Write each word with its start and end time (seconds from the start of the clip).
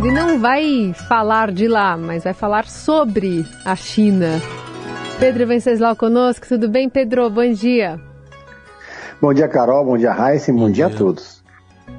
Ele 0.00 0.12
não 0.12 0.38
vai 0.38 0.94
falar 0.94 1.52
de 1.52 1.68
lá, 1.68 1.94
mas 1.94 2.24
vai 2.24 2.32
falar 2.32 2.66
sobre 2.66 3.44
a 3.66 3.76
China. 3.76 4.40
Pedro 5.18 5.46
Venceslau 5.46 5.94
conosco, 5.94 6.48
tudo 6.48 6.70
bem, 6.70 6.88
Pedro? 6.88 7.28
Bom 7.28 7.52
dia. 7.52 8.00
Bom 9.20 9.34
dia, 9.34 9.46
Carol, 9.46 9.84
bom 9.84 9.98
dia, 9.98 10.10
Raíssa, 10.10 10.50
bom, 10.54 10.60
bom 10.60 10.70
dia. 10.70 10.86
dia 10.86 10.96
a 10.96 10.98
todos. 10.98 11.44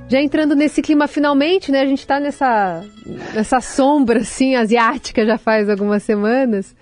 Já 0.08 0.20
entrando 0.20 0.56
nesse 0.56 0.82
clima 0.82 1.08
finalmente, 1.08 1.72
né? 1.72 1.82
A 1.82 1.86
gente 1.86 2.00
está 2.00 2.20
nessa, 2.20 2.84
nessa 3.36 3.62
sombra, 3.62 4.22
assim, 4.22 4.56
asiática 4.56 5.24
já 5.24 5.38
faz 5.38 5.70
algumas 5.70 6.02
semanas. 6.02 6.76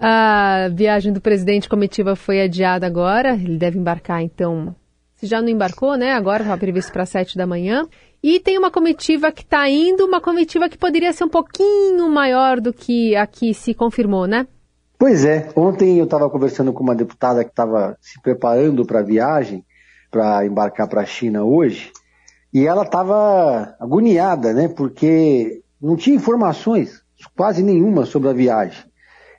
A 0.00 0.70
viagem 0.72 1.12
do 1.12 1.20
presidente 1.20 1.68
comitiva 1.68 2.16
foi 2.16 2.40
adiada 2.40 2.86
agora. 2.86 3.34
Ele 3.34 3.58
deve 3.58 3.78
embarcar, 3.78 4.22
então. 4.22 4.74
Se 5.16 5.26
já 5.26 5.42
não 5.42 5.48
embarcou, 5.50 5.94
né? 5.94 6.12
Agora 6.12 6.42
estava 6.42 6.58
previsto 6.58 6.90
para 6.90 7.04
sete 7.04 7.36
da 7.36 7.46
manhã. 7.46 7.86
E 8.26 8.40
tem 8.40 8.56
uma 8.56 8.70
comitiva 8.70 9.30
que 9.30 9.42
está 9.42 9.68
indo, 9.68 10.06
uma 10.06 10.18
comitiva 10.18 10.66
que 10.66 10.78
poderia 10.78 11.12
ser 11.12 11.24
um 11.24 11.28
pouquinho 11.28 12.08
maior 12.08 12.58
do 12.58 12.72
que 12.72 13.14
a 13.14 13.26
que 13.26 13.52
se 13.52 13.74
confirmou, 13.74 14.26
né? 14.26 14.46
Pois 14.98 15.26
é. 15.26 15.50
Ontem 15.54 15.98
eu 15.98 16.06
estava 16.06 16.30
conversando 16.30 16.72
com 16.72 16.82
uma 16.82 16.94
deputada 16.94 17.44
que 17.44 17.50
estava 17.50 17.98
se 18.00 18.18
preparando 18.22 18.86
para 18.86 19.00
a 19.00 19.02
viagem, 19.02 19.62
para 20.10 20.46
embarcar 20.46 20.88
para 20.88 21.02
a 21.02 21.04
China 21.04 21.44
hoje, 21.44 21.92
e 22.50 22.66
ela 22.66 22.84
estava 22.84 23.76
agoniada, 23.78 24.54
né? 24.54 24.68
Porque 24.68 25.60
não 25.78 25.94
tinha 25.94 26.16
informações, 26.16 27.02
quase 27.36 27.62
nenhuma, 27.62 28.06
sobre 28.06 28.30
a 28.30 28.32
viagem. 28.32 28.86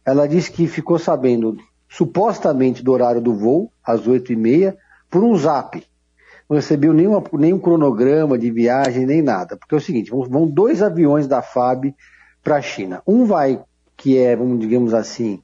Ela 0.05 0.27
disse 0.27 0.51
que 0.51 0.67
ficou 0.67 0.99
sabendo 0.99 1.57
supostamente 1.89 2.83
do 2.83 2.91
horário 2.91 3.19
do 3.19 3.33
voo, 3.33 3.71
às 3.83 4.05
oito 4.05 4.31
e 4.31 4.35
meia, 4.35 4.77
por 5.09 5.23
um 5.23 5.35
zap. 5.35 5.83
Recebeu 6.49 6.93
nenhuma, 6.93 7.23
nenhum 7.33 7.59
cronograma 7.59 8.37
de 8.37 8.51
viagem, 8.51 9.05
nem 9.05 9.21
nada. 9.21 9.57
Porque 9.57 9.73
é 9.73 9.77
o 9.77 9.81
seguinte, 9.81 10.11
vão 10.11 10.47
dois 10.47 10.81
aviões 10.81 11.27
da 11.27 11.41
FAB 11.41 11.93
para 12.43 12.57
a 12.57 12.61
China. 12.61 13.01
Um 13.07 13.25
vai, 13.25 13.63
que 13.97 14.17
é, 14.17 14.35
vamos 14.35 14.59
digamos 14.59 14.93
assim, 14.93 15.41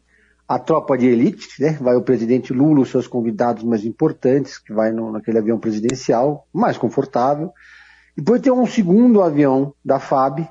a 0.48 0.60
tropa 0.60 0.98
de 0.98 1.08
elite, 1.08 1.48
né? 1.60 1.78
Vai 1.80 1.96
o 1.96 2.02
presidente 2.02 2.54
Lula, 2.54 2.82
os 2.82 2.90
seus 2.90 3.08
convidados 3.08 3.64
mais 3.64 3.86
importantes, 3.86 4.58
que 4.58 4.74
vai 4.74 4.92
no, 4.92 5.12
naquele 5.12 5.38
avião 5.38 5.58
presidencial, 5.58 6.46
mais 6.54 6.78
confortável. 6.78 7.52
Depois 8.16 8.42
tem 8.42 8.52
um 8.52 8.66
segundo 8.66 9.22
avião 9.22 9.74
da 9.84 9.98
FAB, 9.98 10.48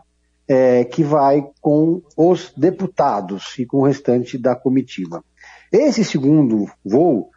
é, 0.48 0.84
que 0.84 1.04
vai 1.04 1.46
com 1.60 2.02
os 2.16 2.52
deputados 2.56 3.56
e 3.58 3.66
com 3.66 3.78
o 3.78 3.84
restante 3.84 4.36
da 4.36 4.56
comitiva. 4.56 5.22
Esse 5.70 6.02
segundo 6.02 6.66
voo, 6.84 7.30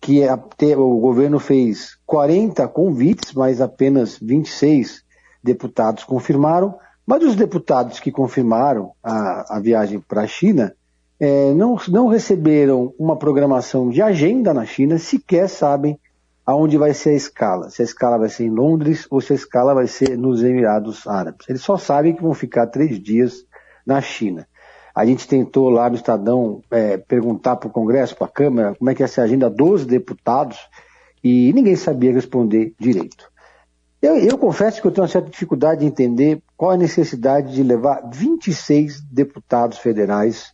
que 0.00 0.22
é, 0.22 0.32
o 0.76 0.98
governo 0.98 1.38
fez 1.38 1.98
40 2.06 2.66
convites, 2.68 3.34
mas 3.34 3.60
apenas 3.60 4.18
26 4.18 5.04
deputados 5.42 6.04
confirmaram, 6.04 6.78
mas 7.06 7.22
os 7.22 7.34
deputados 7.34 8.00
que 8.00 8.12
confirmaram 8.12 8.92
a, 9.02 9.56
a 9.56 9.60
viagem 9.60 10.00
para 10.00 10.22
a 10.22 10.26
China 10.26 10.74
é, 11.20 11.52
não, 11.54 11.76
não 11.88 12.06
receberam 12.06 12.94
uma 12.98 13.16
programação 13.16 13.88
de 13.88 14.00
agenda 14.00 14.54
na 14.54 14.64
China, 14.64 14.98
sequer 14.98 15.48
sabem 15.48 15.98
aonde 16.46 16.78
vai 16.78 16.94
ser 16.94 17.10
a 17.10 17.14
escala. 17.14 17.70
Se 17.70 17.82
a 17.82 17.84
escala 17.84 18.18
vai 18.18 18.28
ser 18.28 18.44
em 18.44 18.50
Londres 18.50 19.06
ou 19.10 19.20
se 19.20 19.32
a 19.32 19.36
escala 19.36 19.74
vai 19.74 19.86
ser 19.86 20.16
nos 20.16 20.42
Emirados 20.42 21.06
Árabes. 21.06 21.48
Eles 21.48 21.62
só 21.62 21.76
sabem 21.76 22.14
que 22.14 22.22
vão 22.22 22.32
ficar 22.32 22.68
três 22.68 22.98
dias 23.00 23.44
na 23.84 24.00
China. 24.00 24.46
A 24.98 25.06
gente 25.06 25.28
tentou 25.28 25.70
lá 25.70 25.88
no 25.88 25.94
Estadão 25.94 26.60
é, 26.72 26.96
perguntar 26.96 27.54
para 27.54 27.68
o 27.68 27.72
Congresso, 27.72 28.16
para 28.16 28.26
a 28.26 28.30
Câmara, 28.30 28.74
como 28.74 28.90
é 28.90 28.96
que 28.96 29.00
é 29.00 29.04
essa 29.04 29.22
agenda 29.22 29.48
dos 29.48 29.86
deputados 29.86 30.58
e 31.22 31.52
ninguém 31.52 31.76
sabia 31.76 32.12
responder 32.12 32.74
direito. 32.80 33.30
Eu, 34.02 34.16
eu, 34.16 34.36
confesso 34.36 34.82
que 34.82 34.88
eu 34.88 34.90
tenho 34.90 35.04
uma 35.04 35.08
certa 35.08 35.30
dificuldade 35.30 35.82
de 35.82 35.86
entender 35.86 36.42
qual 36.56 36.72
a 36.72 36.76
necessidade 36.76 37.54
de 37.54 37.62
levar 37.62 38.10
26 38.12 39.00
deputados 39.02 39.78
federais 39.78 40.52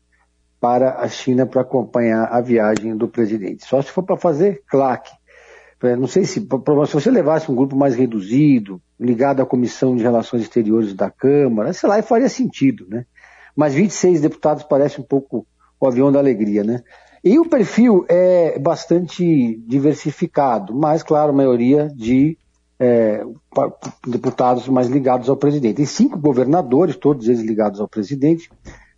para 0.60 1.00
a 1.00 1.08
China 1.08 1.46
para 1.46 1.62
acompanhar 1.62 2.24
a 2.24 2.38
viagem 2.42 2.94
do 2.94 3.08
presidente. 3.08 3.64
Só 3.64 3.80
se 3.80 3.90
for 3.90 4.02
para 4.02 4.18
fazer 4.18 4.62
claque. 4.68 5.10
É, 5.82 5.96
não 5.96 6.06
sei 6.06 6.26
se, 6.26 6.40
se 6.40 6.92
você 6.92 7.10
levasse 7.10 7.50
um 7.50 7.54
grupo 7.54 7.74
mais 7.74 7.94
reduzido, 7.94 8.78
ligado 9.00 9.40
à 9.40 9.46
Comissão 9.46 9.96
de 9.96 10.02
Relações 10.02 10.42
Exteriores 10.42 10.92
da 10.92 11.10
Câmara, 11.10 11.72
sei 11.72 11.88
lá, 11.88 12.02
faria 12.02 12.28
sentido, 12.28 12.86
né? 12.90 13.06
Mas 13.56 13.74
26 13.74 14.20
deputados 14.20 14.64
parece 14.64 15.00
um 15.00 15.04
pouco 15.04 15.46
o 15.80 15.86
avião 15.86 16.10
da 16.10 16.18
alegria, 16.18 16.64
né? 16.64 16.82
E 17.22 17.38
o 17.38 17.48
perfil 17.48 18.04
é 18.08 18.58
bastante 18.58 19.56
diversificado, 19.66 20.74
mas, 20.74 21.02
claro, 21.02 21.30
a 21.30 21.34
maioria 21.34 21.88
de 21.94 22.36
é, 22.78 23.24
deputados 24.06 24.68
mais 24.68 24.88
ligados 24.88 25.28
ao 25.28 25.36
presidente. 25.36 25.76
Tem 25.76 25.86
cinco 25.86 26.18
governadores, 26.18 26.96
todos 26.96 27.26
eles 27.28 27.40
ligados 27.40 27.80
ao 27.80 27.88
presidente, 27.88 28.50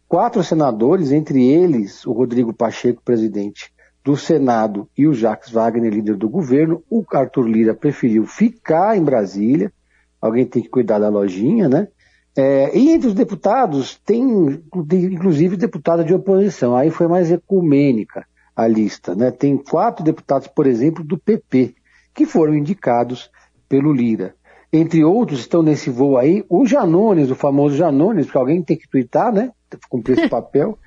quatro 0.09 0.43
senadores, 0.43 1.13
entre 1.13 1.47
eles 1.47 2.05
o 2.07 2.13
Rodrigo 2.13 2.53
Pacheco, 2.53 3.03
presidente 3.05 3.73
do 4.05 4.17
Senado 4.17 4.89
e 4.97 5.07
o 5.07 5.15
Jacques 5.15 5.51
Wagner, 5.51 5.93
líder 5.93 6.17
do 6.17 6.29
governo. 6.29 6.83
O 6.91 7.05
Arthur 7.13 7.47
Lira 7.47 7.75
preferiu 7.75 8.25
ficar 8.25 8.97
em 8.97 9.03
Brasília. 9.03 9.73
Alguém 10.21 10.47
tem 10.47 10.63
que 10.63 10.69
cuidar 10.69 10.99
da 10.99 11.09
lojinha, 11.09 11.69
né? 11.69 11.89
É, 12.37 12.77
e 12.77 12.91
entre 12.91 13.09
os 13.09 13.15
deputados, 13.15 13.99
tem 14.05 14.23
inclusive 14.23 15.57
deputada 15.57 16.05
de 16.05 16.13
oposição. 16.13 16.77
Aí 16.77 16.91
foi 16.91 17.09
mais 17.09 17.31
ecumênica 17.31 18.27
a 18.55 18.67
lista, 18.67 19.15
né? 19.15 19.31
Tem 19.31 19.57
quatro 19.57 20.05
deputados, 20.05 20.47
por 20.49 20.67
exemplo, 20.67 21.03
do 21.03 21.17
PP, 21.17 21.75
que 22.15 22.27
foram 22.27 22.55
indicados 22.55 23.31
pelo 23.69 23.93
Lira. 23.93 24.35
Entre 24.73 25.03
outros, 25.03 25.41
estão 25.41 25.63
nesse 25.63 25.89
voo 25.89 26.19
aí 26.19 26.45
o 26.49 26.67
Janones, 26.67 27.31
o 27.31 27.35
famoso 27.35 27.77
Janones, 27.77 28.27
porque 28.27 28.39
alguém 28.39 28.63
tem 28.63 28.77
que 28.77 28.89
twittar, 28.89 29.33
né? 29.33 29.51
Cumprir 29.89 30.19
esse 30.19 30.29
papel. 30.31 30.79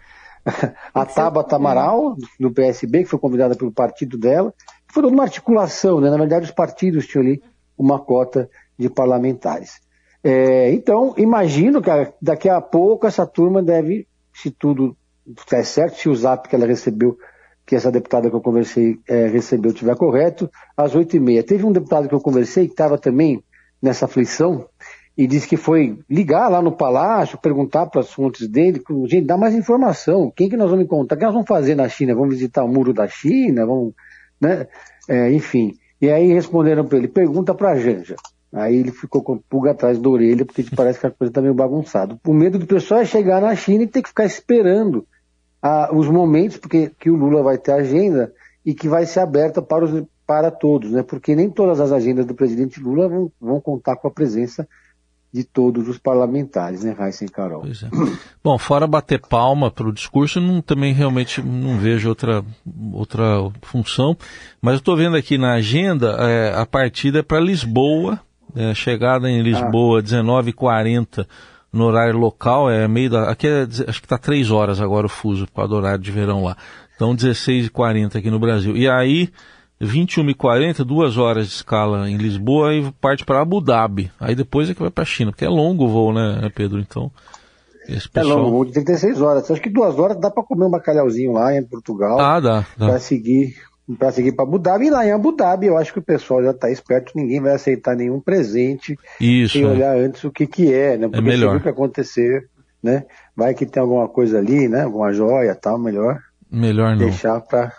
a 0.93 1.05
Tabata 1.05 1.55
Amaral, 1.55 2.15
do 2.39 2.51
PSB, 2.51 3.03
que 3.03 3.09
foi 3.09 3.19
convidada 3.19 3.55
pelo 3.55 3.71
partido 3.71 4.17
dela, 4.17 4.53
foi 4.87 5.03
uma 5.05 5.23
articulação, 5.23 5.99
né? 5.99 6.09
na 6.09 6.17
verdade 6.17 6.45
os 6.45 6.51
partidos 6.51 7.05
tinham 7.05 7.23
ali 7.23 7.43
uma 7.77 7.99
cota 7.99 8.49
de 8.77 8.89
parlamentares. 8.89 9.81
É, 10.23 10.71
então, 10.71 11.13
imagino 11.17 11.81
que 11.81 11.89
daqui 12.21 12.49
a 12.49 12.59
pouco 12.59 13.07
essa 13.07 13.25
turma 13.25 13.63
deve, 13.63 14.07
se 14.33 14.51
tudo 14.51 14.95
der 15.49 15.63
certo, 15.63 15.97
se 15.97 16.09
o 16.09 16.15
zap 16.15 16.47
que 16.49 16.55
ela 16.55 16.65
recebeu, 16.65 17.17
que 17.65 17.75
essa 17.75 17.91
deputada 17.91 18.29
que 18.29 18.35
eu 18.35 18.41
conversei 18.41 18.99
é, 19.07 19.27
recebeu 19.27 19.71
estiver 19.71 19.95
correto, 19.95 20.49
às 20.75 20.95
oito 20.95 21.15
e 21.15 21.19
meia. 21.19 21.43
Teve 21.43 21.65
um 21.65 21.71
deputado 21.71 22.09
que 22.09 22.15
eu 22.15 22.19
conversei 22.19 22.65
que 22.65 22.73
estava 22.73 22.97
também 22.97 23.43
nessa 23.81 24.05
aflição, 24.05 24.67
e 25.19 25.27
disse 25.27 25.49
que 25.49 25.57
foi 25.57 25.99
ligar 26.09 26.47
lá 26.47 26.61
no 26.61 26.71
palácio, 26.71 27.37
perguntar 27.37 27.87
para 27.87 27.99
as 27.99 28.09
fontes 28.09 28.47
dele, 28.47 28.81
gente, 29.05 29.27
dá 29.27 29.35
mais 29.35 29.53
informação, 29.53 30.31
quem 30.33 30.47
que 30.47 30.55
nós 30.55 30.69
vamos 30.69 30.85
encontrar, 30.85 31.17
o 31.17 31.19
que 31.19 31.25
nós 31.25 31.33
vamos 31.33 31.47
fazer 31.47 31.75
na 31.75 31.89
China? 31.89 32.15
Vamos 32.15 32.35
visitar 32.35 32.63
o 32.63 32.69
muro 32.69 32.93
da 32.93 33.05
China? 33.05 33.65
Vamos, 33.65 33.93
né? 34.39 34.65
É, 35.09 35.29
enfim. 35.29 35.73
E 36.01 36.09
aí 36.09 36.31
responderam 36.31 36.85
para 36.85 36.99
ele, 36.99 37.09
pergunta 37.09 37.53
para 37.53 37.71
a 37.71 37.75
Janja. 37.75 38.15
Aí 38.51 38.77
ele 38.77 38.91
ficou 38.91 39.21
com 39.21 39.37
pulga 39.37 39.71
atrás 39.71 39.99
da 39.99 40.09
orelha, 40.09 40.43
porque 40.43 40.65
parece 40.75 40.99
que 40.99 41.05
a 41.05 41.11
coisa 41.11 41.29
está 41.29 41.41
meio 41.41 41.53
bagunçada. 41.53 42.19
O 42.25 42.33
medo 42.33 42.57
do 42.57 42.65
pessoal 42.65 43.01
é 43.01 43.05
chegar 43.05 43.41
na 43.41 43.55
China 43.55 43.83
e 43.83 43.87
ter 43.87 44.01
que 44.01 44.09
ficar 44.09 44.25
esperando 44.25 45.05
ah, 45.61 45.89
os 45.93 46.07
momentos, 46.07 46.57
porque 46.57 46.91
que 46.99 47.09
o 47.09 47.15
Lula 47.15 47.43
vai 47.43 47.57
ter 47.57 47.73
agenda 47.73 48.33
e 48.65 48.73
que 48.73 48.87
vai 48.87 49.05
ser 49.05 49.19
aberta 49.19 49.61
para, 49.61 49.85
os, 49.85 50.03
para 50.25 50.49
todos, 50.49 50.91
né? 50.91 51.03
Porque 51.03 51.35
nem 51.35 51.49
todas 51.49 51.79
as 51.79 51.91
agendas 51.91 52.25
do 52.25 52.33
presidente 52.33 52.79
Lula 52.79 53.07
vão, 53.07 53.31
vão 53.39 53.61
contar 53.61 53.95
com 53.97 54.07
a 54.07 54.11
presença 54.11 54.67
de 55.31 55.43
todos 55.43 55.87
os 55.87 55.99
parlamentares, 55.99 56.83
né, 56.83 56.91
Raíssa 56.91 57.23
e 57.23 57.29
Carol? 57.29 57.61
Pois 57.61 57.83
é. 57.83 57.89
Bom, 58.43 58.57
fora 58.57 58.87
bater 58.87 59.21
palma 59.21 59.69
para 59.69 59.87
o 59.87 59.93
discurso, 59.93 60.41
não, 60.41 60.59
também 60.61 60.91
realmente 60.91 61.41
não 61.41 61.77
vejo 61.77 62.09
outra, 62.09 62.43
outra 62.91 63.23
função, 63.61 64.17
mas 64.59 64.73
eu 64.73 64.79
estou 64.79 64.97
vendo 64.97 65.15
aqui 65.15 65.37
na 65.37 65.53
agenda, 65.53 66.17
é, 66.19 66.55
a 66.55 66.65
partida 66.65 67.19
é 67.19 67.23
para 67.23 67.39
Lisboa, 67.39 68.19
é, 68.55 68.73
chegada 68.73 69.29
em 69.29 69.41
Lisboa, 69.41 69.99
ah. 69.99 70.03
19h40 70.03 71.25
no 71.71 71.85
horário 71.85 72.17
local, 72.17 72.69
é 72.69 72.87
meio 72.87 73.11
da, 73.11 73.29
aqui 73.29 73.47
é, 73.47 73.61
acho 73.61 73.99
que 73.99 74.05
está 74.05 74.17
três 74.17 74.49
horas 74.49 74.81
agora 74.81 75.05
o 75.05 75.09
fuso, 75.09 75.45
por 75.47 75.53
causa 75.53 75.69
do 75.69 75.75
horário 75.75 75.99
de 75.99 76.11
verão 76.11 76.43
lá, 76.43 76.57
então 76.95 77.15
16h40 77.15 78.15
aqui 78.15 78.31
no 78.31 78.39
Brasil, 78.39 78.75
e 78.75 78.89
aí 78.89 79.29
21h40, 79.81 80.83
duas 80.83 81.17
horas 81.17 81.47
de 81.47 81.53
escala 81.53 82.09
em 82.09 82.17
Lisboa 82.17 82.73
e 82.73 82.91
parte 82.99 83.23
para 83.23 83.41
Abu 83.41 83.61
Dhabi. 83.61 84.11
Aí 84.19 84.35
depois 84.35 84.69
é 84.69 84.73
que 84.73 84.81
vai 84.81 84.91
para 84.91 85.03
a 85.03 85.07
China, 85.07 85.31
porque 85.31 85.45
é 85.45 85.49
longo 85.49 85.85
o 85.85 85.87
voo, 85.87 86.13
né, 86.13 86.51
Pedro? 86.53 86.79
Então. 86.79 87.09
Pessoal... 87.87 88.23
É 88.23 88.23
longo, 88.23 88.51
voo 88.51 88.65
de 88.65 88.73
36 88.73 89.21
horas. 89.21 89.49
Acho 89.49 89.61
que 89.61 89.69
duas 89.69 89.97
horas 89.97 90.19
dá 90.19 90.29
para 90.29 90.43
comer 90.43 90.65
um 90.65 90.69
bacalhauzinho 90.69 91.31
lá 91.31 91.55
em 91.55 91.63
Portugal. 91.63 92.19
Ah, 92.19 92.39
dá. 92.39 92.65
dá. 92.77 92.87
Para 92.87 92.99
seguir 92.99 93.55
para 93.97 94.11
seguir 94.11 94.33
para 94.33 94.43
Abu 94.43 94.59
Dhabi. 94.59 94.87
E 94.87 94.89
lá 94.89 95.05
em 95.05 95.11
Abu 95.11 95.31
Dhabi, 95.31 95.67
eu 95.67 95.77
acho 95.77 95.93
que 95.93 95.99
o 95.99 96.03
pessoal 96.03 96.43
já 96.43 96.51
está 96.51 96.69
esperto, 96.69 97.13
ninguém 97.15 97.41
vai 97.41 97.53
aceitar 97.53 97.95
nenhum 97.95 98.19
presente 98.19 98.97
Isso, 99.19 99.53
sem 99.53 99.63
é. 99.63 99.67
olhar 99.67 99.97
antes 99.97 100.23
o 100.23 100.31
que, 100.31 100.45
que 100.45 100.73
é, 100.73 100.97
né? 100.97 101.05
É 101.05 101.09
porque 101.09 101.19
é 101.19 101.21
melhor. 101.21 101.57
o 101.57 101.59
que 101.61 101.69
acontecer, 101.69 102.47
né? 102.81 103.05
Vai 103.35 103.53
que 103.53 103.65
tem 103.65 103.81
alguma 103.81 104.07
coisa 104.07 104.37
ali, 104.37 104.67
né? 104.67 104.83
Alguma 104.83 105.11
joia 105.11 105.55
tal, 105.55 105.79
melhor. 105.79 106.19
Melhor 106.51 106.91
não. 106.91 107.05
Deixar 107.05 107.39
para 107.41 107.71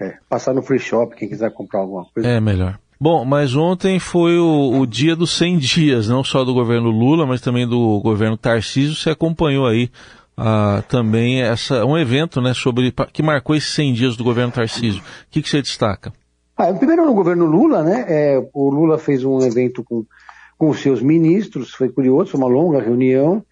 é, 0.00 0.16
passar 0.28 0.54
no 0.54 0.62
free 0.62 0.78
shop, 0.78 1.14
quem 1.16 1.28
quiser 1.28 1.50
comprar 1.52 1.80
alguma 1.80 2.04
coisa. 2.12 2.28
É 2.28 2.40
melhor. 2.40 2.78
Bom, 3.00 3.24
mas 3.24 3.56
ontem 3.56 3.98
foi 3.98 4.38
o, 4.38 4.78
o, 4.80 4.86
dia 4.86 5.16
dos 5.16 5.36
100 5.36 5.58
dias, 5.58 6.08
não 6.08 6.22
só 6.22 6.44
do 6.44 6.54
governo 6.54 6.88
Lula, 6.88 7.26
mas 7.26 7.40
também 7.40 7.66
do 7.66 8.00
governo 8.00 8.36
Tarcísio. 8.36 8.94
Você 8.94 9.10
acompanhou 9.10 9.66
aí 9.66 9.90
uh, 10.38 10.82
também 10.88 11.42
essa, 11.42 11.84
um 11.84 11.96
evento 11.96 12.40
né, 12.40 12.54
sobre, 12.54 12.92
que 13.12 13.22
marcou 13.22 13.56
esses 13.56 13.72
100 13.74 13.92
dias 13.92 14.16
do 14.16 14.24
governo 14.24 14.52
Tarcísio. 14.52 15.02
O 15.02 15.04
que, 15.30 15.42
que 15.42 15.48
você 15.48 15.62
destaca? 15.62 16.12
Ah, 16.56 16.72
primeiro 16.72 17.06
no 17.06 17.14
governo 17.14 17.46
Lula, 17.46 17.82
né? 17.82 18.04
É, 18.08 18.48
o 18.52 18.70
Lula 18.70 18.98
fez 18.98 19.24
um 19.24 19.40
evento 19.40 19.82
com, 19.82 20.04
com 20.58 20.72
seus 20.74 21.02
ministros, 21.02 21.72
foi 21.72 21.88
curioso, 21.88 22.36
uma 22.36 22.46
longa 22.46 22.80
reunião. 22.80 23.44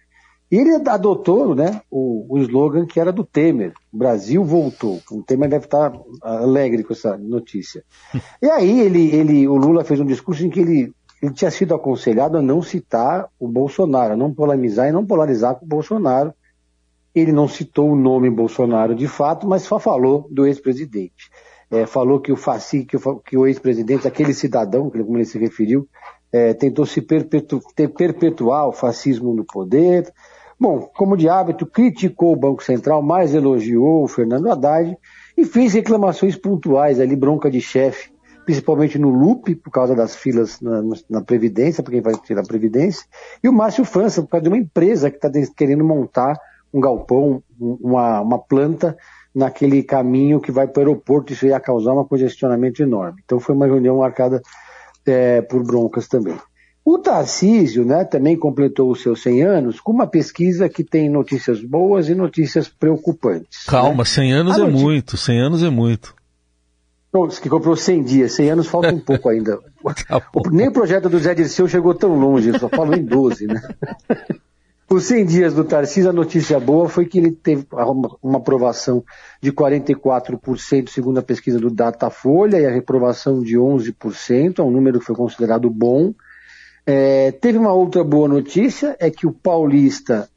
E 0.51 0.57
ele 0.57 0.75
adotou 0.89 1.55
né, 1.55 1.81
o, 1.89 2.25
o 2.29 2.37
slogan 2.39 2.85
que 2.85 2.99
era 2.99 3.11
do 3.11 3.23
Temer, 3.23 3.73
Brasil 3.91 4.43
voltou. 4.43 5.01
O 5.09 5.23
Temer 5.23 5.49
deve 5.49 5.65
estar 5.65 5.93
alegre 6.21 6.83
com 6.83 6.91
essa 6.91 7.17
notícia. 7.17 7.83
E 8.41 8.49
aí 8.49 8.81
ele, 8.81 9.15
ele, 9.15 9.47
o 9.47 9.55
Lula 9.55 9.85
fez 9.85 10.01
um 10.01 10.05
discurso 10.05 10.45
em 10.45 10.49
que 10.49 10.59
ele, 10.59 10.93
ele 11.23 11.33
tinha 11.33 11.49
sido 11.49 11.73
aconselhado 11.73 12.37
a 12.37 12.41
não 12.41 12.61
citar 12.61 13.29
o 13.39 13.47
Bolsonaro, 13.47 14.13
a 14.13 14.17
não 14.17 14.33
polemizar 14.33 14.89
e 14.89 14.91
não 14.91 15.05
polarizar 15.05 15.55
com 15.55 15.65
o 15.65 15.69
Bolsonaro. 15.69 16.33
Ele 17.13 17.31
não 17.31 17.47
citou 17.47 17.91
o 17.91 17.95
nome 17.95 18.29
Bolsonaro 18.29 18.95
de 18.95 19.07
fato, 19.07 19.47
mas 19.47 19.63
só 19.63 19.79
falou 19.79 20.27
do 20.31 20.45
ex-presidente. 20.45 21.29
É, 21.69 21.85
falou 21.85 22.19
que 22.19 22.31
o 22.31 22.35
Faci, 22.35 22.85
que 22.85 22.97
o, 22.97 23.21
o 23.35 23.47
ex-presidente, 23.47 24.07
aquele 24.07 24.33
cidadão, 24.33 24.89
como 24.89 25.17
ele 25.17 25.25
se 25.25 25.37
referiu, 25.37 25.87
é, 26.31 26.53
tentou 26.53 26.85
se 26.85 27.01
perpetu, 27.01 27.61
perpetuar 27.95 28.67
o 28.67 28.71
fascismo 28.71 29.33
no 29.33 29.45
poder, 29.45 30.11
Bom, 30.61 30.79
como 30.95 31.17
de 31.17 31.27
hábito, 31.27 31.65
criticou 31.65 32.33
o 32.33 32.35
Banco 32.35 32.63
Central, 32.63 33.01
mais 33.01 33.33
elogiou 33.33 34.03
o 34.03 34.07
Fernando 34.07 34.47
Haddad 34.47 34.95
e 35.35 35.43
fez 35.43 35.73
reclamações 35.73 36.35
pontuais 36.35 36.99
ali, 36.99 37.15
bronca 37.15 37.49
de 37.49 37.59
chefe, 37.59 38.11
principalmente 38.45 38.99
no 38.99 39.09
LUP, 39.09 39.55
por 39.55 39.71
causa 39.71 39.95
das 39.95 40.15
filas 40.15 40.61
na, 40.61 40.83
na 41.09 41.21
Previdência, 41.23 41.81
para 41.81 41.93
quem 41.93 42.01
vai 42.01 42.13
tirar 42.13 42.41
a 42.41 42.47
Previdência, 42.47 43.07
e 43.43 43.49
o 43.49 43.53
Márcio 43.53 43.83
França, 43.83 44.21
por 44.21 44.29
causa 44.29 44.43
de 44.43 44.49
uma 44.49 44.57
empresa 44.59 45.09
que 45.09 45.17
está 45.17 45.31
querendo 45.57 45.83
montar 45.83 46.39
um 46.73 46.79
galpão, 46.79 47.43
uma, 47.59 48.21
uma 48.21 48.39
planta 48.39 48.97
naquele 49.33 49.81
caminho 49.83 50.39
que 50.39 50.51
vai 50.51 50.67
para 50.67 50.81
o 50.81 50.85
aeroporto, 50.85 51.33
isso 51.33 51.45
ia 51.45 51.59
causar 51.59 51.93
um 51.93 52.03
congestionamento 52.03 52.81
enorme. 52.83 53.21
Então 53.23 53.39
foi 53.39 53.55
uma 53.55 53.65
reunião 53.65 53.97
marcada 53.97 54.41
é, 55.05 55.41
por 55.41 55.63
broncas 55.63 56.07
também. 56.07 56.37
O 56.83 56.97
Tarcísio 56.97 57.85
né, 57.85 58.03
também 58.03 58.35
completou 58.35 58.91
os 58.91 59.01
seus 59.01 59.21
100 59.21 59.43
anos 59.43 59.79
com 59.79 59.91
uma 59.91 60.07
pesquisa 60.07 60.67
que 60.67 60.83
tem 60.83 61.09
notícias 61.09 61.61
boas 61.61 62.09
e 62.09 62.15
notícias 62.15 62.67
preocupantes. 62.67 63.65
Calma, 63.65 63.99
né? 63.99 64.05
100 64.05 64.33
anos 64.33 64.53
A 64.53 64.55
é 64.55 64.63
notícia... 64.63 64.83
muito, 64.83 65.17
100 65.17 65.39
anos 65.39 65.63
é 65.63 65.69
muito. 65.69 66.15
que 67.41 67.49
comprou 67.49 67.75
100 67.75 68.03
dias, 68.03 68.33
100 68.33 68.49
anos 68.49 68.67
falta 68.67 68.93
um 68.93 68.99
pouco 69.05 69.29
ainda. 69.29 69.59
Tá 70.07 70.21
Nem 70.51 70.69
o 70.69 70.73
projeto 70.73 71.07
do 71.07 71.19
Zé 71.19 71.35
Dirceu 71.35 71.67
chegou 71.67 71.93
tão 71.93 72.15
longe, 72.15 72.57
só 72.57 72.67
falou 72.67 72.95
em 72.95 73.05
12, 73.05 73.45
né? 73.45 73.61
Os 74.91 75.05
100 75.05 75.25
dias 75.25 75.53
do 75.53 75.63
Tarcísio, 75.63 76.09
a 76.09 76.13
notícia 76.13 76.59
boa 76.59 76.89
foi 76.89 77.05
que 77.05 77.17
ele 77.17 77.31
teve 77.31 77.65
uma 78.21 78.39
aprovação 78.39 79.01
de 79.41 79.49
44%, 79.49 80.89
segundo 80.89 81.17
a 81.17 81.23
pesquisa 81.23 81.57
do 81.57 81.69
Datafolha, 81.69 82.59
e 82.59 82.65
a 82.65 82.69
reprovação 82.69 83.41
de 83.41 83.57
11%, 83.57 84.59
é 84.59 84.61
um 84.61 84.69
número 84.69 84.99
que 84.99 85.05
foi 85.05 85.15
considerado 85.15 85.69
bom. 85.69 86.13
É, 86.85 87.31
teve 87.31 87.57
uma 87.57 87.71
outra 87.71 88.03
boa 88.03 88.27
notícia, 88.27 88.97
é 88.99 89.09
que 89.09 89.25
o 89.25 89.31
paulista 89.31 90.27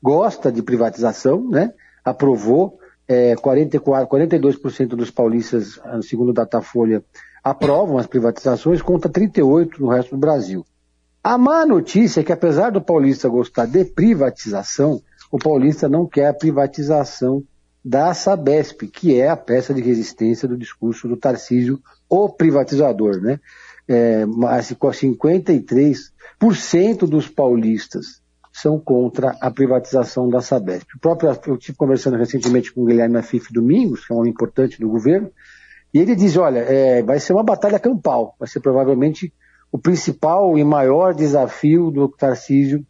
gosta 0.00 0.52
de 0.52 0.62
privatização, 0.62 1.50
né? 1.50 1.74
Aprovou, 2.04 2.78
é, 3.08 3.34
44, 3.34 4.08
42% 4.08 4.90
dos 4.90 5.10
paulistas, 5.10 5.80
segundo 6.02 6.28
o 6.28 6.32
Datafolha, 6.32 7.02
aprovam 7.42 7.98
as 7.98 8.06
privatizações, 8.06 8.80
contra 8.80 9.10
38% 9.10 9.80
no 9.80 9.88
resto 9.88 10.10
do 10.12 10.18
Brasil. 10.18 10.64
A 11.24 11.36
má 11.38 11.64
notícia 11.64 12.20
é 12.20 12.22
que, 12.22 12.32
apesar 12.32 12.68
do 12.68 12.82
paulista 12.82 13.30
gostar 13.30 13.64
de 13.64 13.82
privatização, 13.82 15.00
o 15.32 15.38
paulista 15.38 15.88
não 15.88 16.06
quer 16.06 16.26
a 16.26 16.34
privatização 16.34 17.42
da 17.82 18.12
Sabesp, 18.12 18.82
que 18.88 19.18
é 19.18 19.30
a 19.30 19.36
peça 19.36 19.72
de 19.72 19.80
resistência 19.80 20.46
do 20.46 20.58
discurso 20.58 21.08
do 21.08 21.16
Tarcísio, 21.16 21.80
o 22.10 22.28
privatizador, 22.28 23.22
né? 23.22 23.40
é, 23.88 24.26
53% 24.26 27.08
dos 27.08 27.26
paulistas 27.26 28.22
são 28.52 28.78
contra 28.78 29.34
a 29.40 29.50
privatização 29.50 30.28
da 30.28 30.42
Sabesp. 30.42 30.88
O 30.94 31.00
próprio, 31.00 31.34
eu 31.46 31.56
estive 31.56 31.78
conversando 31.78 32.18
recentemente 32.18 32.70
com 32.70 32.82
o 32.82 32.84
Guilherme 32.84 33.16
Afif 33.16 33.50
Domingos, 33.50 34.06
que 34.06 34.12
é 34.12 34.16
um 34.16 34.26
importante 34.26 34.78
do 34.78 34.90
governo, 34.90 35.30
e 35.92 35.98
ele 35.98 36.14
diz, 36.14 36.36
olha, 36.36 36.58
é, 36.58 37.02
vai 37.02 37.18
ser 37.18 37.32
uma 37.32 37.42
batalha 37.42 37.78
campal, 37.78 38.36
vai 38.38 38.46
ser 38.46 38.60
provavelmente 38.60 39.32
o 39.74 39.78
principal 39.78 40.56
e 40.56 40.62
maior 40.62 41.12
desafio 41.12 41.90
do 41.90 42.08
Tarcísio 42.08 42.86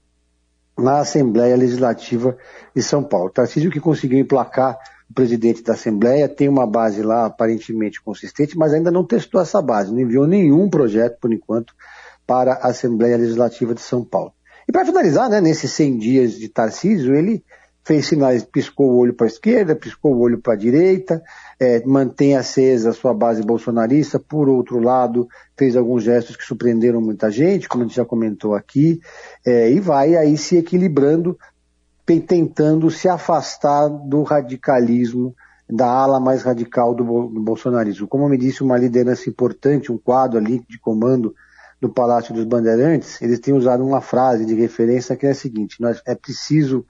na 0.78 0.98
Assembleia 0.98 1.56
Legislativa 1.56 2.36
de 2.76 2.82
São 2.82 3.02
Paulo. 3.02 3.30
Tarcísio 3.30 3.70
que 3.70 3.80
conseguiu 3.80 4.18
emplacar 4.18 4.76
o 5.08 5.14
presidente 5.14 5.62
da 5.62 5.72
Assembleia 5.72 6.28
tem 6.28 6.46
uma 6.46 6.66
base 6.66 7.02
lá 7.02 7.24
aparentemente 7.24 8.02
consistente, 8.02 8.58
mas 8.58 8.74
ainda 8.74 8.90
não 8.90 9.02
testou 9.02 9.40
essa 9.40 9.62
base, 9.62 9.90
não 9.90 10.00
enviou 10.00 10.26
nenhum 10.26 10.68
projeto, 10.68 11.16
por 11.18 11.32
enquanto, 11.32 11.72
para 12.26 12.52
a 12.52 12.68
Assembleia 12.68 13.16
Legislativa 13.16 13.72
de 13.72 13.80
São 13.80 14.04
Paulo. 14.04 14.34
E 14.68 14.72
para 14.72 14.84
finalizar, 14.84 15.30
né, 15.30 15.40
nesses 15.40 15.72
100 15.72 15.96
dias 15.96 16.32
de 16.34 16.50
Tarcísio, 16.50 17.14
ele 17.14 17.42
fez 17.82 18.04
sinais, 18.04 18.44
piscou 18.44 18.90
o 18.90 18.98
olho 18.98 19.14
para 19.14 19.26
a 19.26 19.28
esquerda, 19.28 19.74
piscou 19.74 20.12
o 20.12 20.20
olho 20.20 20.38
para 20.38 20.52
a 20.52 20.56
direita, 20.56 21.22
é, 21.64 21.82
mantém 21.84 22.36
acesa 22.36 22.90
a 22.90 22.92
sua 22.92 23.14
base 23.14 23.42
bolsonarista, 23.42 24.20
por 24.20 24.48
outro 24.48 24.78
lado, 24.78 25.26
fez 25.56 25.76
alguns 25.76 26.02
gestos 26.02 26.36
que 26.36 26.44
surpreenderam 26.44 27.00
muita 27.00 27.30
gente, 27.30 27.68
como 27.68 27.82
a 27.82 27.86
gente 27.86 27.96
já 27.96 28.04
comentou 28.04 28.54
aqui, 28.54 29.00
é, 29.46 29.70
e 29.70 29.80
vai 29.80 30.14
aí 30.14 30.36
se 30.36 30.56
equilibrando 30.56 31.38
tentando 32.26 32.90
se 32.90 33.08
afastar 33.08 33.88
do 33.88 34.22
radicalismo, 34.22 35.34
da 35.66 35.86
ala 35.86 36.20
mais 36.20 36.42
radical 36.42 36.94
do, 36.94 37.02
do 37.02 37.40
bolsonarismo. 37.40 38.06
Como 38.06 38.28
me 38.28 38.36
disse 38.36 38.62
uma 38.62 38.76
liderança 38.76 39.30
importante, 39.30 39.90
um 39.90 39.96
quadro 39.96 40.38
ali 40.38 40.62
de 40.68 40.78
comando 40.78 41.34
do 41.80 41.88
Palácio 41.88 42.34
dos 42.34 42.44
Bandeirantes, 42.44 43.20
eles 43.22 43.40
têm 43.40 43.54
usado 43.54 43.82
uma 43.82 44.02
frase 44.02 44.44
de 44.44 44.54
referência 44.54 45.16
que 45.16 45.26
é 45.26 45.30
a 45.30 45.34
seguinte: 45.34 45.80
nós, 45.80 46.02
é 46.06 46.14
preciso 46.14 46.84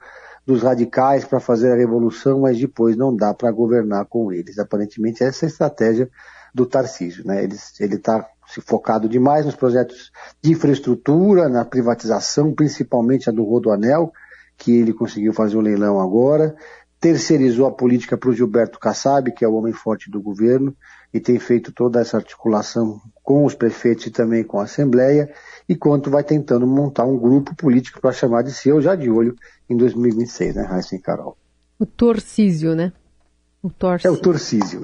dos 0.45 0.61
radicais 0.61 1.25
para 1.25 1.39
fazer 1.39 1.71
a 1.71 1.75
revolução, 1.75 2.41
mas 2.41 2.59
depois 2.59 2.95
não 2.95 3.15
dá 3.15 3.33
para 3.33 3.51
governar 3.51 4.05
com 4.05 4.31
eles. 4.31 4.59
Aparentemente 4.59 5.23
essa 5.23 5.45
é 5.45 5.47
a 5.47 5.49
estratégia 5.49 6.09
do 6.53 6.65
Tarcísio. 6.65 7.25
Né? 7.25 7.43
Ele 7.43 7.95
está 7.95 8.27
se 8.47 8.61
focado 8.61 9.09
demais 9.09 9.45
nos 9.45 9.55
projetos 9.55 10.11
de 10.41 10.51
infraestrutura, 10.51 11.49
na 11.49 11.65
privatização, 11.65 12.53
principalmente 12.53 13.29
a 13.29 13.33
do 13.33 13.43
Rodoanel, 13.43 14.13
que 14.57 14.71
ele 14.77 14.93
conseguiu 14.93 15.33
fazer 15.33 15.57
o 15.57 15.59
um 15.59 15.63
leilão 15.63 15.99
agora, 15.99 16.55
terceirizou 16.99 17.67
a 17.67 17.71
política 17.71 18.17
para 18.17 18.29
o 18.29 18.33
Gilberto 18.33 18.79
Kassab, 18.79 19.31
que 19.31 19.43
é 19.43 19.47
o 19.47 19.53
homem 19.55 19.73
forte 19.73 20.09
do 20.09 20.21
governo, 20.21 20.75
e 21.15 21.19
tem 21.21 21.39
feito 21.39 21.71
toda 21.71 22.01
essa 22.01 22.17
articulação 22.17 22.99
com 23.23 23.45
os 23.45 23.55
prefeitos 23.55 24.05
e 24.05 24.11
também 24.11 24.43
com 24.43 24.59
a 24.59 24.63
Assembleia, 24.63 25.33
enquanto 25.67 26.11
vai 26.11 26.25
tentando 26.25 26.67
montar 26.67 27.05
um 27.05 27.17
grupo 27.17 27.55
político 27.55 28.01
para 28.01 28.11
chamar 28.11 28.41
de 28.41 28.51
seu, 28.51 28.81
já 28.81 28.95
de 28.95 29.09
olho 29.09 29.33
em 29.69 29.77
2026, 29.77 30.55
né, 30.55 30.63
Raíssa 30.63 30.93
e 30.93 30.99
Carol? 30.99 31.37
O 31.79 31.85
Torcísio, 31.85 32.75
né? 32.75 32.91
O 33.63 33.69
Torcísio. 33.69 34.09
É 34.09 34.13
o 34.13 34.17
Torcísio. 34.17 34.81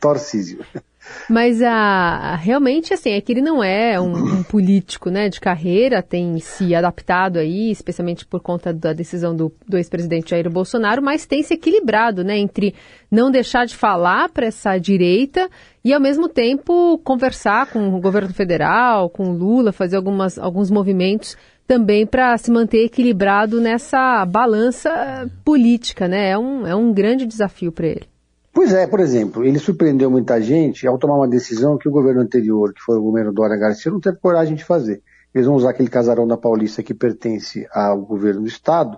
Torcísio. 0.00 0.64
Mas 1.28 1.62
a, 1.62 2.36
realmente, 2.36 2.92
assim, 2.92 3.10
é 3.10 3.20
que 3.20 3.32
ele 3.32 3.40
não 3.40 3.62
é 3.62 4.00
um, 4.00 4.12
um, 4.12 4.42
político 4.42 5.10
né, 5.10 5.28
de 5.28 5.40
carreira, 5.40 6.02
tem 6.02 6.38
se 6.38 6.74
adaptado 6.74 7.38
aí, 7.38 7.70
especialmente 7.70 8.26
por 8.26 8.40
conta 8.40 8.72
da 8.72 8.92
decisão 8.92 9.34
do, 9.34 9.52
do 9.66 9.76
ex-presidente 9.76 10.30
Jair 10.30 10.50
Bolsonaro, 10.50 11.02
mas 11.02 11.26
tem 11.26 11.42
se 11.42 11.54
equilibrado 11.54 12.22
né, 12.22 12.38
entre 12.38 12.74
não 13.10 13.30
deixar 13.30 13.64
de 13.64 13.74
falar 13.74 14.28
para 14.28 14.46
essa 14.46 14.76
direita 14.78 15.48
e, 15.84 15.92
ao 15.92 16.00
mesmo 16.00 16.28
tempo, 16.28 16.98
conversar 16.98 17.66
com 17.66 17.94
o 17.94 18.00
governo 18.00 18.32
federal, 18.32 19.08
com 19.08 19.30
o 19.30 19.36
Lula, 19.36 19.72
fazer 19.72 19.96
algumas, 19.96 20.38
alguns 20.38 20.70
movimentos 20.70 21.36
também 21.66 22.06
para 22.06 22.36
se 22.36 22.50
manter 22.50 22.84
equilibrado 22.84 23.60
nessa 23.60 24.24
balança 24.26 25.30
política, 25.44 26.06
né? 26.06 26.30
É 26.30 26.38
um, 26.38 26.66
é 26.66 26.74
um 26.74 26.92
grande 26.92 27.24
desafio 27.24 27.72
para 27.72 27.86
ele. 27.86 28.13
Pois 28.54 28.72
é, 28.72 28.86
por 28.86 29.00
exemplo, 29.00 29.44
ele 29.44 29.58
surpreendeu 29.58 30.08
muita 30.08 30.40
gente 30.40 30.86
ao 30.86 30.96
tomar 30.96 31.16
uma 31.16 31.28
decisão 31.28 31.76
que 31.76 31.88
o 31.88 31.92
governo 31.92 32.20
anterior, 32.20 32.72
que 32.72 32.80
foi 32.80 32.96
o 32.96 33.02
governo 33.02 33.32
Dória 33.32 33.56
Garcia, 33.56 33.90
não 33.90 33.98
teve 33.98 34.16
coragem 34.18 34.54
de 34.54 34.64
fazer. 34.64 35.02
Eles 35.34 35.48
vão 35.48 35.56
usar 35.56 35.70
aquele 35.70 35.88
casarão 35.90 36.24
da 36.24 36.36
Paulista 36.36 36.80
que 36.80 36.94
pertence 36.94 37.66
ao 37.74 38.00
governo 38.00 38.42
do 38.42 38.46
Estado. 38.46 38.96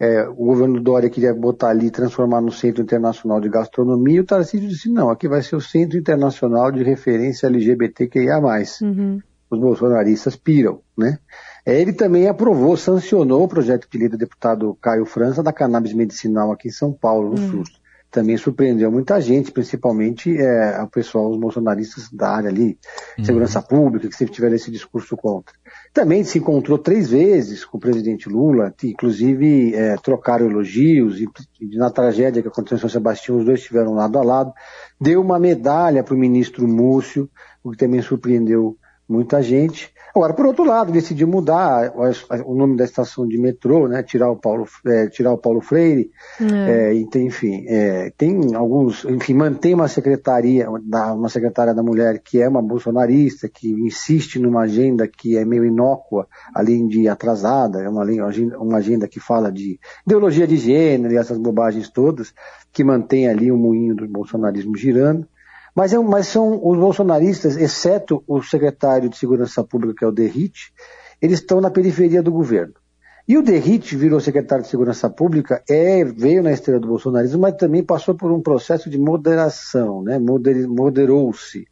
É, 0.00 0.28
o 0.28 0.34
governo 0.34 0.80
Dória 0.80 1.08
queria 1.08 1.32
botar 1.32 1.68
ali, 1.68 1.92
transformar 1.92 2.40
no 2.40 2.50
Centro 2.50 2.82
Internacional 2.82 3.40
de 3.40 3.48
Gastronomia, 3.48 4.16
e 4.16 4.20
o 4.20 4.26
Tarcísio 4.26 4.68
disse, 4.68 4.88
não, 4.88 5.10
aqui 5.10 5.28
vai 5.28 5.42
ser 5.42 5.54
o 5.54 5.60
Centro 5.60 5.96
Internacional 5.96 6.72
de 6.72 6.82
Referência 6.82 7.46
LGBTQIA+. 7.46 8.40
Uhum. 8.82 9.20
Os 9.48 9.60
bolsonaristas 9.60 10.34
piram, 10.34 10.80
né? 10.96 11.20
É, 11.64 11.80
ele 11.80 11.92
também 11.92 12.26
aprovou, 12.26 12.76
sancionou 12.76 13.44
o 13.44 13.48
projeto 13.48 13.86
de 13.88 13.96
lei 13.96 14.08
do 14.08 14.18
deputado 14.18 14.76
Caio 14.82 15.06
França 15.06 15.40
da 15.40 15.52
cannabis 15.52 15.92
medicinal 15.92 16.50
aqui 16.50 16.66
em 16.68 16.72
São 16.72 16.92
Paulo, 16.92 17.30
no 17.30 17.40
uhum. 17.40 17.64
SUS 17.64 17.78
também 18.10 18.36
surpreendeu 18.38 18.90
muita 18.90 19.20
gente, 19.20 19.52
principalmente 19.52 20.34
é, 20.36 20.80
o 20.82 20.88
pessoal, 20.88 21.30
os 21.30 21.36
bolsonaristas 21.36 22.10
da 22.10 22.30
área 22.30 22.48
ali, 22.48 22.78
uhum. 23.18 23.24
segurança 23.24 23.60
pública, 23.60 24.08
que 24.08 24.16
sempre 24.16 24.34
tiveram 24.34 24.56
esse 24.56 24.70
discurso 24.70 25.16
contra. 25.16 25.54
Também 25.92 26.24
se 26.24 26.38
encontrou 26.38 26.78
três 26.78 27.10
vezes 27.10 27.66
com 27.66 27.76
o 27.76 27.80
presidente 27.80 28.28
Lula, 28.28 28.72
que 28.76 28.88
inclusive 28.88 29.74
é, 29.74 29.96
trocaram 29.96 30.46
elogios, 30.46 31.20
e, 31.20 31.28
e, 31.60 31.76
na 31.76 31.90
tragédia 31.90 32.40
que 32.40 32.48
aconteceu 32.48 32.78
em 32.78 32.80
São 32.80 32.88
Sebastião, 32.88 33.38
os 33.38 33.44
dois 33.44 33.60
estiveram 33.60 33.92
lado 33.92 34.18
a 34.18 34.22
lado. 34.22 34.52
Deu 34.98 35.20
uma 35.20 35.38
medalha 35.38 36.02
para 36.02 36.14
o 36.14 36.18
ministro 36.18 36.66
Múcio, 36.66 37.28
o 37.62 37.72
que 37.72 37.76
também 37.76 38.00
surpreendeu 38.00 38.77
muita 39.08 39.42
gente. 39.42 39.92
Agora, 40.14 40.34
por 40.34 40.46
outro 40.46 40.64
lado, 40.64 40.90
decidiu 40.90 41.28
mudar 41.28 41.92
o 42.44 42.54
nome 42.54 42.76
da 42.76 42.84
estação 42.84 43.26
de 43.26 43.38
metrô, 43.38 43.86
né? 43.86 44.02
Tirar 44.02 44.30
o 44.30 44.36
Paulo, 44.36 44.66
é, 44.86 45.06
tirar 45.06 45.32
o 45.32 45.38
Paulo 45.38 45.60
Freire. 45.60 46.10
É. 46.40 46.92
É, 46.92 47.18
enfim, 47.20 47.64
é, 47.68 48.12
tem 48.16 48.54
alguns, 48.54 49.04
enfim, 49.04 49.34
mantém 49.34 49.74
uma 49.74 49.86
secretaria, 49.86 50.68
uma 50.68 51.28
secretária 51.28 51.72
da 51.72 51.82
mulher 51.82 52.20
que 52.22 52.40
é 52.40 52.48
uma 52.48 52.60
bolsonarista, 52.60 53.48
que 53.48 53.70
insiste 53.70 54.38
numa 54.38 54.62
agenda 54.62 55.06
que 55.06 55.36
é 55.36 55.44
meio 55.44 55.64
inócua, 55.64 56.26
além 56.54 56.88
de 56.88 57.08
atrasada, 57.08 57.80
é 57.80 57.88
uma, 57.88 58.04
uma 58.58 58.78
agenda 58.78 59.06
que 59.06 59.20
fala 59.20 59.52
de 59.52 59.78
ideologia 60.04 60.46
de 60.46 60.56
gênero 60.56 61.14
e 61.14 61.16
essas 61.16 61.38
bobagens 61.38 61.88
todas, 61.88 62.32
que 62.72 62.82
mantém 62.82 63.28
ali 63.28 63.52
o 63.52 63.56
moinho 63.56 63.94
do 63.94 64.08
bolsonarismo 64.08 64.76
girando. 64.76 65.26
Mas, 65.78 65.92
é, 65.92 65.98
mas 66.00 66.26
são 66.26 66.58
os 66.60 66.76
bolsonaristas, 66.76 67.56
exceto 67.56 68.24
o 68.26 68.42
secretário 68.42 69.08
de 69.08 69.16
Segurança 69.16 69.62
Pública, 69.62 69.94
que 69.96 70.04
é 70.04 70.08
o 70.08 70.10
Derrite, 70.10 70.72
eles 71.22 71.38
estão 71.38 71.60
na 71.60 71.70
periferia 71.70 72.20
do 72.20 72.32
governo. 72.32 72.74
E 73.28 73.38
o 73.38 73.42
Derrite 73.44 73.94
virou 73.94 74.18
secretário 74.18 74.64
de 74.64 74.70
Segurança 74.70 75.08
Pública, 75.08 75.62
é, 75.70 76.04
veio 76.04 76.42
na 76.42 76.50
esteira 76.50 76.80
do 76.80 76.88
bolsonarismo, 76.88 77.38
mas 77.38 77.54
também 77.54 77.84
passou 77.84 78.16
por 78.16 78.32
um 78.32 78.42
processo 78.42 78.90
de 78.90 78.98
moderação, 78.98 80.02
né? 80.02 80.18
Moder, 80.18 80.68
moderou-se. 80.68 81.64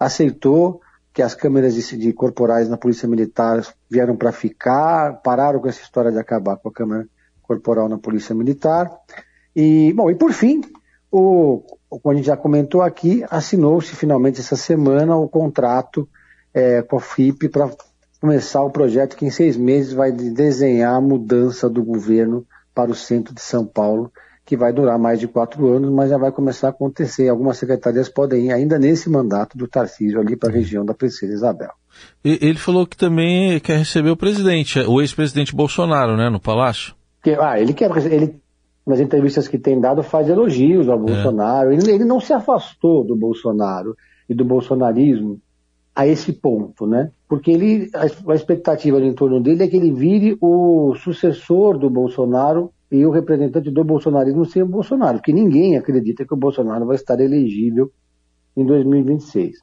Aceitou 0.00 0.80
que 1.12 1.22
as 1.22 1.36
câmeras 1.36 1.76
de, 1.76 1.96
de 1.96 2.12
corporais 2.12 2.68
na 2.68 2.76
Polícia 2.76 3.06
Militar 3.06 3.64
vieram 3.88 4.16
para 4.16 4.32
ficar, 4.32 5.22
pararam 5.22 5.60
com 5.60 5.68
essa 5.68 5.80
história 5.80 6.10
de 6.10 6.18
acabar 6.18 6.56
com 6.56 6.70
a 6.70 6.72
câmera 6.72 7.06
corporal 7.40 7.88
na 7.88 7.98
Polícia 7.98 8.34
Militar. 8.34 8.90
E, 9.54 9.92
bom, 9.92 10.10
e 10.10 10.16
por 10.16 10.32
fim, 10.32 10.60
o, 11.16 11.62
como 11.88 12.12
a 12.12 12.14
gente 12.14 12.26
já 12.26 12.36
comentou 12.36 12.82
aqui, 12.82 13.24
assinou-se 13.30 13.94
finalmente 13.94 14.40
essa 14.40 14.56
semana 14.56 15.16
o 15.16 15.28
contrato 15.28 16.08
é, 16.52 16.82
com 16.82 16.96
a 16.96 17.00
FIP 17.00 17.48
para 17.48 17.70
começar 18.20 18.64
o 18.64 18.70
projeto 18.70 19.16
que 19.16 19.24
em 19.24 19.30
seis 19.30 19.56
meses 19.56 19.92
vai 19.92 20.10
desenhar 20.10 20.96
a 20.96 21.00
mudança 21.00 21.70
do 21.70 21.84
governo 21.84 22.44
para 22.74 22.90
o 22.90 22.96
centro 22.96 23.32
de 23.32 23.40
São 23.40 23.64
Paulo, 23.64 24.10
que 24.44 24.56
vai 24.56 24.72
durar 24.72 24.98
mais 24.98 25.20
de 25.20 25.28
quatro 25.28 25.68
anos, 25.68 25.88
mas 25.92 26.10
já 26.10 26.18
vai 26.18 26.32
começar 26.32 26.66
a 26.66 26.70
acontecer. 26.70 27.28
Algumas 27.28 27.58
secretarias 27.58 28.08
podem 28.08 28.46
ir 28.46 28.52
ainda 28.52 28.76
nesse 28.76 29.08
mandato 29.08 29.56
do 29.56 29.68
Tarcísio 29.68 30.20
ali 30.20 30.34
para 30.34 30.48
a 30.48 30.52
região 30.52 30.84
da 30.84 30.94
Princesa 30.94 31.32
Isabel. 31.32 31.70
Ele 32.24 32.58
falou 32.58 32.88
que 32.88 32.96
também 32.96 33.60
quer 33.60 33.78
receber 33.78 34.10
o 34.10 34.16
presidente, 34.16 34.80
o 34.80 35.00
ex-presidente 35.00 35.54
Bolsonaro, 35.54 36.16
né, 36.16 36.28
no 36.28 36.40
Palácio? 36.40 36.92
Ah, 37.40 37.58
ele 37.58 37.72
quer, 37.72 37.88
ele 38.12 38.42
nas 38.86 39.00
entrevistas 39.00 39.48
que 39.48 39.58
tem 39.58 39.80
dado, 39.80 40.02
faz 40.02 40.28
elogios 40.28 40.88
ao 40.88 40.98
é. 40.98 41.02
Bolsonaro. 41.02 41.72
Ele, 41.72 41.90
ele, 41.90 42.04
não 42.04 42.20
se 42.20 42.32
afastou 42.32 43.04
do 43.04 43.16
Bolsonaro 43.16 43.96
e 44.28 44.34
do 44.34 44.44
bolsonarismo 44.44 45.40
a 45.94 46.06
esse 46.06 46.32
ponto, 46.32 46.86
né? 46.86 47.10
Porque 47.28 47.50
ele, 47.50 47.88
a, 47.94 48.32
a 48.32 48.34
expectativa 48.34 49.00
em 49.00 49.14
torno 49.14 49.40
dele 49.40 49.62
é 49.62 49.68
que 49.68 49.76
ele 49.76 49.92
vire 49.92 50.36
o 50.40 50.94
sucessor 50.96 51.78
do 51.78 51.88
Bolsonaro 51.88 52.72
e 52.90 53.06
o 53.06 53.10
representante 53.10 53.70
do 53.70 53.84
bolsonarismo 53.84 54.44
sem 54.44 54.62
o 54.62 54.66
Bolsonaro, 54.66 55.18
porque 55.18 55.32
ninguém 55.32 55.76
acredita 55.76 56.24
que 56.24 56.34
o 56.34 56.36
Bolsonaro 56.36 56.86
vai 56.86 56.96
estar 56.96 57.18
elegível 57.20 57.90
em 58.56 58.64
2026. 58.64 59.56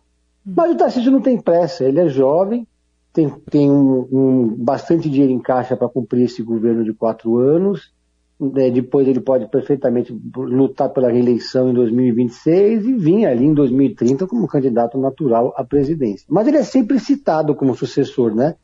Hum. 0.48 0.54
Mas 0.56 0.72
o 0.72 0.78
Tarcísio 0.78 1.12
não 1.12 1.22
tem 1.22 1.40
pressa, 1.40 1.86
ele 1.86 2.00
é 2.00 2.08
jovem, 2.10 2.68
tem, 3.14 3.30
tem 3.50 3.70
um, 3.70 4.08
um 4.12 4.56
bastante 4.58 5.10
dinheiro 5.10 5.34
em 5.34 5.40
caixa 5.40 5.76
para 5.76 5.90
cumprir 5.90 6.24
esse 6.24 6.42
governo 6.42 6.84
de 6.84 6.94
quatro 6.94 7.38
anos, 7.38 7.94
depois 8.42 9.08
ele 9.08 9.20
pode 9.20 9.46
perfeitamente 9.48 10.12
lutar 10.36 10.90
pela 10.90 11.12
reeleição 11.12 11.70
em 11.70 11.74
2026 11.74 12.86
e 12.86 12.94
vir 12.96 13.28
ali 13.28 13.46
em 13.46 13.54
2030 13.54 14.26
como 14.26 14.48
candidato 14.48 14.98
natural 14.98 15.54
à 15.56 15.64
presidência. 15.64 16.26
Mas 16.28 16.48
ele 16.48 16.58
é 16.58 16.64
sempre 16.64 17.00
citado 17.00 17.54
como 17.54 17.76
sucessor, 17.76 18.34
né? 18.34 18.56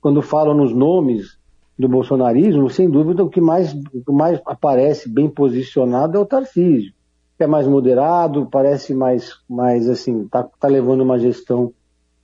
Quando 0.00 0.22
falam 0.22 0.54
nos 0.54 0.72
nomes 0.72 1.36
do 1.76 1.88
bolsonarismo, 1.88 2.70
sem 2.70 2.88
dúvida 2.88 3.24
o 3.24 3.28
que 3.28 3.40
mais, 3.40 3.74
o 3.74 4.04
que 4.04 4.12
mais 4.12 4.40
aparece 4.46 5.08
bem 5.08 5.28
posicionado 5.28 6.16
é 6.16 6.20
o 6.20 6.26
Tarcísio, 6.26 6.92
que 7.36 7.42
é 7.42 7.46
mais 7.48 7.66
moderado, 7.66 8.46
parece 8.48 8.94
mais, 8.94 9.32
mais 9.50 9.88
assim, 9.88 10.28
tá, 10.28 10.44
tá 10.44 10.68
levando 10.68 11.00
uma 11.00 11.18
gestão 11.18 11.72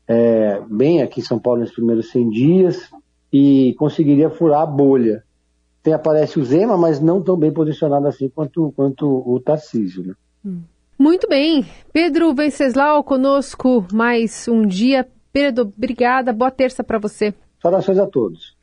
é, 0.07 0.63
bem 0.71 1.03
aqui 1.03 1.19
em 1.19 1.25
São 1.25 1.41
Paulo 1.41 1.63
nos 1.63 1.73
primeiros 1.73 2.13
100 2.13 2.31
dias 2.31 2.89
e 3.33 3.75
conseguiria 3.77 4.31
furar 4.31 4.63
a 4.63 4.67
bolha 4.67 5.25
tem, 5.83 5.93
aparece 5.93 6.39
o 6.39 6.45
Zema, 6.45 6.77
mas 6.77 7.01
não 7.01 7.23
tão 7.23 7.37
bem 7.37 7.53
posicionado 7.53 8.07
assim 8.07 8.29
quanto, 8.29 8.73
quanto 8.77 9.07
o 9.07 9.41
Tarcísio. 9.41 10.05
Né? 10.05 10.15
Hum. 10.45 10.63
Muito 10.99 11.27
bem. 11.29 11.65
Pedro 11.93 12.35
Venceslau 12.35 13.03
conosco 13.03 13.87
mais 13.93 14.47
um 14.47 14.67
dia. 14.67 15.09
Pedro, 15.33 15.73
obrigada. 15.75 16.33
Boa 16.33 16.51
terça 16.51 16.85
para 16.85 16.99
você. 16.99 17.33
Saudações 17.63 17.99
a 17.99 18.07
todos. 18.07 18.57